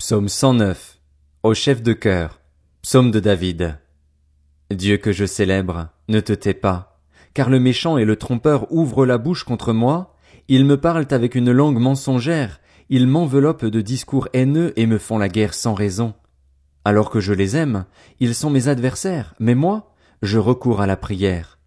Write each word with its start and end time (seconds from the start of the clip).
Psaume 0.00 0.30
109. 0.30 0.98
Au 1.42 1.52
chef 1.52 1.82
de 1.82 1.92
chœur. 1.92 2.40
Psaume 2.80 3.10
de 3.10 3.20
David. 3.20 3.78
Dieu 4.70 4.96
que 4.96 5.12
je 5.12 5.26
célèbre, 5.26 5.90
ne 6.08 6.20
te 6.20 6.32
tais 6.32 6.54
pas, 6.54 7.02
car 7.34 7.50
le 7.50 7.60
méchant 7.60 7.98
et 7.98 8.06
le 8.06 8.16
trompeur 8.16 8.72
ouvrent 8.72 9.04
la 9.04 9.18
bouche 9.18 9.44
contre 9.44 9.74
moi, 9.74 10.16
ils 10.48 10.64
me 10.64 10.78
parlent 10.80 11.06
avec 11.10 11.34
une 11.34 11.52
langue 11.52 11.78
mensongère, 11.78 12.62
ils 12.88 13.06
m'enveloppent 13.06 13.66
de 13.66 13.82
discours 13.82 14.26
haineux 14.32 14.72
et 14.76 14.86
me 14.86 14.96
font 14.96 15.18
la 15.18 15.28
guerre 15.28 15.52
sans 15.52 15.74
raison. 15.74 16.14
Alors 16.86 17.10
que 17.10 17.20
je 17.20 17.34
les 17.34 17.54
aime, 17.58 17.84
ils 18.20 18.34
sont 18.34 18.48
mes 18.48 18.68
adversaires, 18.68 19.34
mais 19.38 19.54
moi, 19.54 19.92
je 20.22 20.38
recours 20.38 20.80
à 20.80 20.86
la 20.86 20.96
prière. 20.96 21.58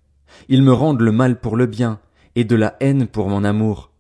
Ils 0.50 0.64
me 0.64 0.74
rendent 0.74 1.02
le 1.02 1.12
mal 1.12 1.40
pour 1.40 1.56
le 1.56 1.68
bien, 1.68 2.00
et 2.36 2.46
de 2.46 2.56
la 2.56 2.78
haine 2.80 3.06
pour 3.06 3.30
mon 3.30 3.44
amour 3.44 3.93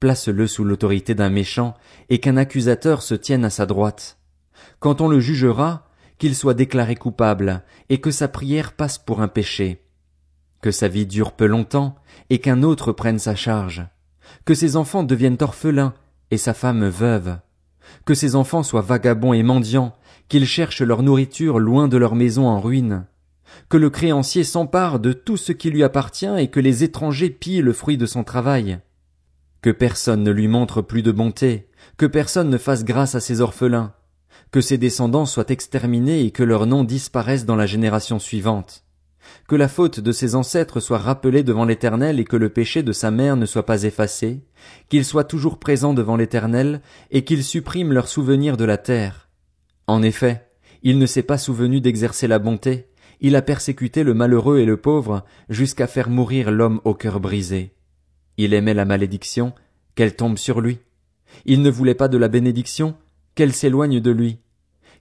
place-le 0.00 0.46
sous 0.46 0.64
l'autorité 0.64 1.14
d'un 1.14 1.30
méchant, 1.30 1.74
et 2.08 2.18
qu'un 2.18 2.36
accusateur 2.36 3.02
se 3.02 3.14
tienne 3.14 3.44
à 3.44 3.50
sa 3.50 3.66
droite. 3.66 4.18
Quand 4.80 5.00
on 5.00 5.08
le 5.08 5.20
jugera, 5.20 5.88
qu'il 6.18 6.34
soit 6.34 6.54
déclaré 6.54 6.96
coupable, 6.96 7.62
et 7.88 8.00
que 8.00 8.10
sa 8.10 8.28
prière 8.28 8.72
passe 8.72 8.98
pour 8.98 9.20
un 9.20 9.28
péché. 9.28 9.84
Que 10.60 10.70
sa 10.70 10.88
vie 10.88 11.06
dure 11.06 11.32
peu 11.32 11.46
longtemps, 11.46 11.96
et 12.30 12.38
qu'un 12.38 12.62
autre 12.62 12.92
prenne 12.92 13.18
sa 13.18 13.34
charge. 13.34 13.86
Que 14.44 14.54
ses 14.54 14.76
enfants 14.76 15.04
deviennent 15.04 15.38
orphelins, 15.40 15.94
et 16.30 16.38
sa 16.38 16.54
femme 16.54 16.88
veuve. 16.88 17.38
Que 18.04 18.14
ses 18.14 18.34
enfants 18.34 18.62
soient 18.62 18.82
vagabonds 18.82 19.32
et 19.32 19.42
mendiants, 19.42 19.94
qu'ils 20.28 20.46
cherchent 20.46 20.82
leur 20.82 21.02
nourriture 21.02 21.58
loin 21.58 21.88
de 21.88 21.96
leur 21.96 22.14
maison 22.14 22.46
en 22.46 22.60
ruine. 22.60 23.06
Que 23.68 23.78
le 23.78 23.88
créancier 23.88 24.44
s'empare 24.44 25.00
de 25.00 25.12
tout 25.12 25.36
ce 25.36 25.52
qui 25.52 25.70
lui 25.70 25.82
appartient 25.82 26.26
et 26.38 26.48
que 26.48 26.60
les 26.60 26.84
étrangers 26.84 27.30
pillent 27.30 27.62
le 27.62 27.72
fruit 27.72 27.96
de 27.96 28.06
son 28.06 28.24
travail 28.24 28.80
que 29.62 29.70
personne 29.70 30.22
ne 30.22 30.30
lui 30.30 30.48
montre 30.48 30.82
plus 30.82 31.02
de 31.02 31.12
bonté, 31.12 31.68
que 31.96 32.06
personne 32.06 32.50
ne 32.50 32.58
fasse 32.58 32.84
grâce 32.84 33.14
à 33.14 33.20
ses 33.20 33.40
orphelins, 33.40 33.92
que 34.50 34.60
ses 34.60 34.78
descendants 34.78 35.26
soient 35.26 35.48
exterminés 35.48 36.22
et 36.22 36.30
que 36.30 36.42
leur 36.42 36.66
nom 36.66 36.84
disparaisse 36.84 37.44
dans 37.44 37.56
la 37.56 37.66
génération 37.66 38.18
suivante, 38.18 38.84
que 39.46 39.56
la 39.56 39.68
faute 39.68 40.00
de 40.00 40.12
ses 40.12 40.34
ancêtres 40.34 40.80
soit 40.80 40.98
rappelée 40.98 41.42
devant 41.42 41.64
l'Éternel 41.64 42.20
et 42.20 42.24
que 42.24 42.36
le 42.36 42.48
péché 42.48 42.82
de 42.82 42.92
sa 42.92 43.10
mère 43.10 43.36
ne 43.36 43.46
soit 43.46 43.66
pas 43.66 43.82
effacé, 43.82 44.44
qu'il 44.88 45.04
soit 45.04 45.24
toujours 45.24 45.58
présent 45.58 45.94
devant 45.94 46.16
l'Éternel 46.16 46.80
et 47.10 47.24
qu'il 47.24 47.44
supprime 47.44 47.92
leur 47.92 48.08
souvenir 48.08 48.56
de 48.56 48.64
la 48.64 48.78
terre. 48.78 49.28
En 49.86 50.02
effet, 50.02 50.48
il 50.82 50.98
ne 50.98 51.06
s'est 51.06 51.22
pas 51.22 51.38
souvenu 51.38 51.80
d'exercer 51.80 52.28
la 52.28 52.38
bonté, 52.38 52.88
il 53.20 53.34
a 53.34 53.42
persécuté 53.42 54.04
le 54.04 54.14
malheureux 54.14 54.58
et 54.58 54.64
le 54.64 54.76
pauvre 54.76 55.24
jusqu'à 55.48 55.88
faire 55.88 56.08
mourir 56.08 56.50
l'homme 56.50 56.80
au 56.84 56.94
cœur 56.94 57.18
brisé. 57.18 57.74
Il 58.38 58.54
aimait 58.54 58.72
la 58.72 58.84
malédiction, 58.84 59.52
qu'elle 59.96 60.14
tombe 60.14 60.38
sur 60.38 60.60
lui. 60.60 60.78
Il 61.44 61.60
ne 61.60 61.70
voulait 61.70 61.96
pas 61.96 62.06
de 62.06 62.16
la 62.16 62.28
bénédiction, 62.28 62.94
qu'elle 63.34 63.52
s'éloigne 63.52 64.00
de 64.00 64.12
lui. 64.12 64.38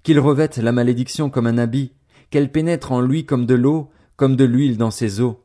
Qu'il 0.01 0.19
revête 0.19 0.57
la 0.57 0.71
malédiction 0.71 1.29
comme 1.29 1.45
un 1.45 1.59
habit, 1.59 1.93
qu'elle 2.31 2.51
pénètre 2.51 2.91
en 2.91 2.99
lui 2.99 3.25
comme 3.25 3.45
de 3.45 3.53
l'eau, 3.53 3.91
comme 4.15 4.35
de 4.35 4.43
l'huile 4.43 4.77
dans 4.77 4.89
ses 4.89 5.21
os. 5.21 5.35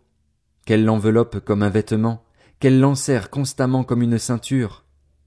Qu'elle 0.65 0.87
l'enveloppe 0.87 1.41
comme 1.41 1.63
un 1.63 1.69
vêtement, 1.69 2.25
qu'elle 2.61 2.81
l'enserre 2.81 3.29
constamment 3.29 3.85
comme 3.85 4.03
une 4.03 4.19
ceinture. 4.19 4.85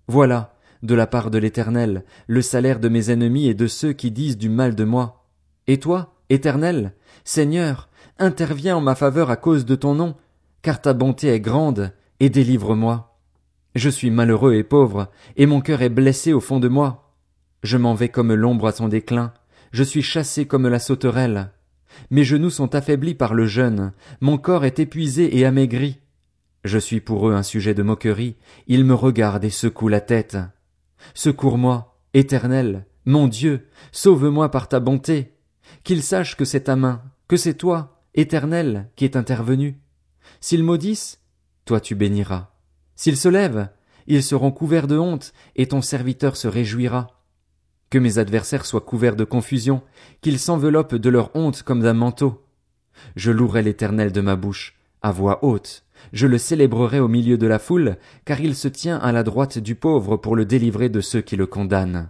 Voilà, 0.08 0.56
de 0.82 0.96
la 0.96 1.06
part 1.06 1.30
de 1.30 1.38
l'Éternel, 1.38 2.04
le 2.26 2.42
salaire 2.42 2.80
de 2.80 2.90
mes 2.90 3.12
ennemis 3.12 3.48
et 3.48 3.54
de 3.54 3.68
ceux 3.68 3.94
qui 3.94 4.10
disent 4.10 4.38
du 4.38 4.50
mal 4.50 4.74
de 4.74 4.86
moi. 4.86 5.28
Et 5.68 5.80
toi, 5.80 6.16
Éternel, 6.30 6.94
Seigneur, 7.26 7.90
interviens 8.18 8.78
en 8.78 8.82
ma 8.82 8.96
faveur 8.96 9.30
à 9.30 9.36
cause 9.36 9.66
de 9.66 9.76
ton 9.76 9.94
nom, 9.94 10.16
car 10.64 10.82
ta 10.82 10.94
bonté 10.94 11.28
est 11.28 11.40
grande, 11.40 11.92
et 12.20 12.30
délivre-moi. 12.30 13.20
Je 13.76 13.90
suis 13.90 14.10
malheureux 14.10 14.54
et 14.54 14.64
pauvre, 14.64 15.12
et 15.36 15.46
mon 15.46 15.62
cœur 15.62 15.82
est 15.82 15.90
blessé 15.90 16.34
au 16.34 16.40
fond 16.40 16.60
de 16.60 16.68
moi. 16.68 17.14
Je 17.64 17.78
m'en 17.78 17.94
vais 17.94 18.10
comme 18.10 18.34
l'ombre 18.34 18.68
à 18.68 18.72
son 18.72 18.88
déclin, 18.88 19.34
je 19.72 19.84
suis 19.84 20.02
chassé 20.02 20.46
comme 20.46 20.68
la 20.68 20.80
sauterelle. 20.80 21.52
Mes 22.10 22.24
genoux 22.24 22.50
sont 22.50 22.76
affaiblis 22.76 23.16
par 23.16 23.34
le 23.34 23.46
jeûne, 23.46 23.92
mon 24.22 24.38
corps 24.38 24.66
est 24.66 24.80
épuisé 24.80 25.38
et 25.38 25.46
amaigri. 25.46 26.00
Je 26.64 26.78
suis 26.78 27.02
pour 27.02 27.30
eux 27.30 27.34
un 27.34 27.44
sujet 27.44 27.74
de 27.74 27.84
moquerie, 27.84 28.36
ils 28.68 28.86
me 28.86 28.94
regardent 28.94 29.46
et 29.46 29.50
secouent 29.50 29.90
la 29.90 30.02
tête. 30.02 30.38
Secours-moi, 31.14 32.00
éternel, 32.14 32.86
mon 33.06 33.28
Dieu, 33.28 33.68
sauve-moi 33.92 34.50
par 34.50 34.68
ta 34.68 34.80
bonté. 34.80 35.34
Qu'ils 35.84 36.02
sachent 36.04 36.38
que 36.38 36.46
c'est 36.46 36.62
ta 36.62 36.76
main, 36.76 37.04
que 37.28 37.38
c'est 37.38 37.54
toi, 37.54 38.02
éternel, 38.14 38.90
qui 38.96 39.06
est 39.06 39.16
intervenu. 39.16 39.80
S'ils 40.40 40.64
maudissent, 40.64 41.20
toi 41.66 41.80
tu 41.80 41.96
béniras. 41.96 42.50
S'ils 42.96 43.18
se 43.18 43.28
lèvent, 43.28 43.70
ils 44.08 44.24
seront 44.24 44.52
couverts 44.52 44.88
de 44.88 44.98
honte, 44.98 45.34
et 45.56 45.68
ton 45.68 45.82
serviteur 45.82 46.38
se 46.38 46.48
réjouira. 46.48 47.22
Que 47.90 47.98
mes 47.98 48.18
adversaires 48.18 48.66
soient 48.66 48.82
couverts 48.82 49.16
de 49.16 49.24
confusion, 49.24 49.82
qu'ils 50.22 50.40
s'enveloppent 50.40 50.96
de 50.96 51.10
leur 51.10 51.36
honte 51.36 51.64
comme 51.64 51.82
d'un 51.82 51.94
manteau. 51.94 52.46
Je 53.16 53.32
louerai 53.32 53.62
l'Éternel 53.62 54.12
de 54.12 54.22
ma 54.22 54.36
bouche, 54.36 54.76
à 55.02 55.12
voix 55.12 55.44
haute, 55.44 55.86
je 56.14 56.28
le 56.28 56.38
célébrerai 56.38 57.00
au 57.00 57.08
milieu 57.08 57.38
de 57.38 57.48
la 57.48 57.60
foule, 57.60 57.98
car 58.26 58.40
il 58.40 58.56
se 58.56 58.68
tient 58.68 58.98
à 58.98 59.12
la 59.12 59.24
droite 59.24 59.58
du 59.58 59.76
pauvre 59.76 60.18
pour 60.18 60.36
le 60.36 60.46
délivrer 60.46 60.90
de 60.90 61.02
ceux 61.02 61.22
qui 61.22 61.36
le 61.36 61.46
condamnent. 61.46 62.10